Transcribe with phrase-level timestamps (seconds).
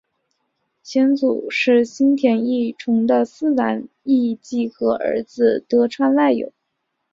[0.81, 1.15] 祖先
[1.51, 6.51] 是新田义重的四男义季和儿子得川赖有。